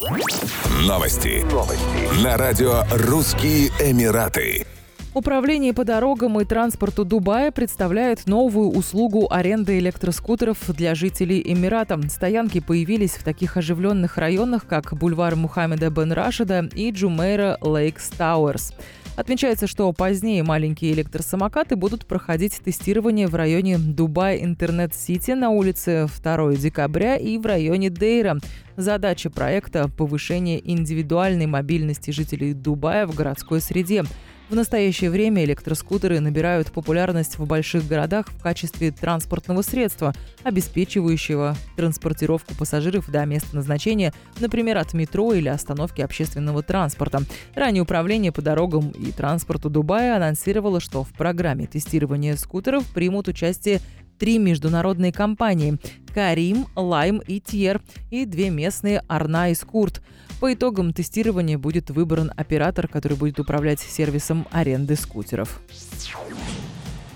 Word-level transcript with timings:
Новости. 0.00 1.44
Новости. 1.52 2.24
На 2.24 2.38
радио 2.38 2.84
«Русские 2.90 3.68
Эмираты». 3.78 4.64
Управление 5.12 5.74
по 5.74 5.84
дорогам 5.84 6.40
и 6.40 6.46
транспорту 6.46 7.04
Дубая 7.04 7.50
представляет 7.50 8.26
новую 8.26 8.70
услугу 8.70 9.28
аренды 9.30 9.78
электроскутеров 9.78 10.56
для 10.68 10.94
жителей 10.94 11.42
Эмирата. 11.44 12.00
Стоянки 12.08 12.60
появились 12.60 13.10
в 13.10 13.24
таких 13.24 13.58
оживленных 13.58 14.16
районах, 14.16 14.66
как 14.66 14.94
бульвар 14.94 15.36
Мухаммеда 15.36 15.90
бен 15.90 16.12
Рашида 16.12 16.70
и 16.74 16.90
Джумейра 16.92 17.58
Лейкс 17.60 18.08
Тауэрс. 18.08 18.72
Отмечается, 19.20 19.66
что 19.66 19.92
позднее 19.92 20.42
маленькие 20.42 20.94
электросамокаты 20.94 21.76
будут 21.76 22.06
проходить 22.06 22.58
тестирование 22.64 23.26
в 23.28 23.34
районе 23.34 23.76
Дубай 23.76 24.42
Интернет-Сити 24.42 25.32
на 25.32 25.50
улице 25.50 26.08
2 26.22 26.54
декабря 26.54 27.16
и 27.16 27.36
в 27.36 27.44
районе 27.44 27.90
Дейра. 27.90 28.38
Задача 28.78 29.28
проекта– 29.28 29.88
повышение 29.98 30.58
индивидуальной 30.72 31.44
мобильности 31.44 32.12
жителей 32.12 32.54
Дубая 32.54 33.06
в 33.06 33.14
городской 33.14 33.60
среде. 33.60 34.04
В 34.50 34.54
настоящее 34.56 35.10
время 35.10 35.44
электроскутеры 35.44 36.18
набирают 36.18 36.72
популярность 36.72 37.38
в 37.38 37.46
больших 37.46 37.86
городах 37.86 38.26
в 38.30 38.42
качестве 38.42 38.90
транспортного 38.90 39.62
средства, 39.62 40.12
обеспечивающего 40.42 41.54
транспортировку 41.76 42.56
пассажиров 42.56 43.08
до 43.08 43.24
места 43.26 43.54
назначения, 43.54 44.12
например, 44.40 44.78
от 44.78 44.92
метро 44.92 45.32
или 45.34 45.46
остановки 45.46 46.00
общественного 46.00 46.64
транспорта. 46.64 47.22
Ранее 47.54 47.84
управление 47.84 48.32
по 48.32 48.42
дорогам 48.42 48.88
и 48.90 49.12
транспорту 49.12 49.70
Дубая 49.70 50.16
анонсировало, 50.16 50.80
что 50.80 51.04
в 51.04 51.12
программе 51.12 51.68
тестирования 51.68 52.34
скутеров 52.34 52.84
примут 52.92 53.28
участие 53.28 53.80
три 54.20 54.38
международные 54.38 55.12
компании– 55.12 55.78
Карим, 56.14 56.66
Лайм 56.76 57.18
и 57.18 57.40
Тьер, 57.40 57.80
и 58.10 58.24
две 58.26 58.50
местные– 58.50 59.02
Арна 59.08 59.50
и 59.50 59.54
Скурт. 59.54 60.02
По 60.40 60.52
итогам 60.52 60.92
тестирования 60.92 61.56
будет 61.56 61.90
выбран 61.90 62.32
оператор, 62.36 62.86
который 62.86 63.16
будет 63.16 63.40
управлять 63.40 63.80
сервисом 63.80 64.46
аренды 64.52 64.96
скутеров. 64.96 65.60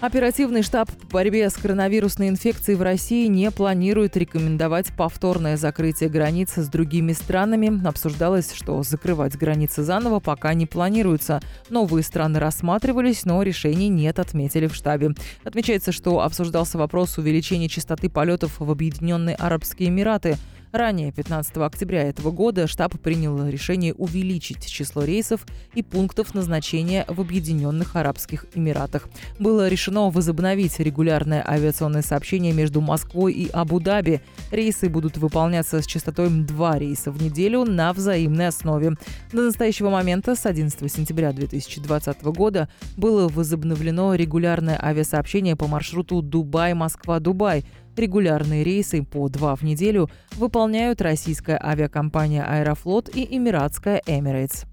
Оперативный 0.04 0.60
штаб 0.60 0.90
по 1.08 1.14
борьбе 1.14 1.48
с 1.48 1.54
коронавирусной 1.54 2.28
инфекцией 2.28 2.76
в 2.76 2.82
России 2.82 3.26
не 3.26 3.50
планирует 3.50 4.18
рекомендовать 4.18 4.94
повторное 4.94 5.56
закрытие 5.56 6.10
границ 6.10 6.52
с 6.56 6.68
другими 6.68 7.14
странами. 7.14 7.80
Обсуждалось, 7.88 8.52
что 8.52 8.82
закрывать 8.82 9.34
границы 9.34 9.82
заново 9.82 10.20
пока 10.20 10.52
не 10.52 10.66
планируется. 10.66 11.40
Новые 11.70 12.02
страны 12.02 12.38
рассматривались, 12.38 13.24
но 13.24 13.42
решений 13.42 13.88
нет, 13.88 14.18
отметили 14.18 14.66
в 14.66 14.74
штабе. 14.74 15.14
Отмечается, 15.42 15.90
что 15.90 16.20
обсуждался 16.20 16.76
вопрос 16.76 17.16
увеличения 17.16 17.70
частоты 17.70 18.10
полетов 18.10 18.60
в 18.60 18.70
Объединенные 18.70 19.36
Арабские 19.36 19.88
Эмираты– 19.88 20.36
Ранее, 20.74 21.12
15 21.12 21.58
октября 21.58 22.02
этого 22.02 22.32
года, 22.32 22.66
штаб 22.66 22.98
принял 22.98 23.46
решение 23.46 23.94
увеличить 23.94 24.66
число 24.66 25.04
рейсов 25.04 25.46
и 25.72 25.84
пунктов 25.84 26.34
назначения 26.34 27.04
в 27.06 27.20
Объединенных 27.20 27.94
Арабских 27.94 28.46
Эмиратах. 28.56 29.08
Было 29.38 29.68
решено 29.68 30.10
возобновить 30.10 30.80
регулярное 30.80 31.48
авиационное 31.48 32.02
сообщение 32.02 32.52
между 32.52 32.80
Москвой 32.80 33.34
и 33.34 33.48
Абу-Даби. 33.50 34.20
Рейсы 34.50 34.88
будут 34.88 35.16
выполняться 35.16 35.80
с 35.80 35.86
частотой 35.86 36.28
2 36.28 36.78
рейса 36.80 37.12
в 37.12 37.22
неделю 37.22 37.64
на 37.64 37.92
взаимной 37.92 38.48
основе. 38.48 38.96
До 39.30 39.42
настоящего 39.42 39.90
момента, 39.90 40.34
с 40.34 40.44
11 40.44 40.92
сентября 40.92 41.30
2020 41.32 42.20
года, 42.24 42.68
было 42.96 43.28
возобновлено 43.28 44.16
регулярное 44.16 44.84
авиасообщение 44.84 45.54
по 45.54 45.68
маршруту 45.68 46.20
Дубай-Москва-Дубай– 46.20 47.64
Регулярные 47.96 48.64
рейсы 48.64 49.02
по 49.02 49.28
два 49.28 49.54
в 49.56 49.62
неделю 49.62 50.10
выполняют 50.36 51.00
российская 51.00 51.58
авиакомпания 51.62 52.44
«Аэрофлот» 52.44 53.08
и 53.14 53.36
эмиратская 53.36 54.02
«Эмирейтс». 54.06 54.64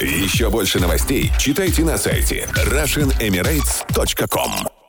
Еще 0.00 0.50
больше 0.50 0.80
новостей 0.80 1.30
читайте 1.38 1.84
на 1.84 1.96
сайте 1.96 2.48
RussianEmirates.com 2.54 4.79